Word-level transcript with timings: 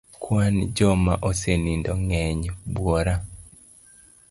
Kwan 0.23 0.55
joma 0.77 1.13
osenindo 1.29 1.91
ng'eny 2.03 2.41
buora. 2.73 3.15